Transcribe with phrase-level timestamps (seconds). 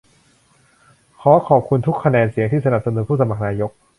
[1.21, 3.71] ขอขอบคุณทุกคะแนนเสียงที่สนับสนุนผู้สมัครนายก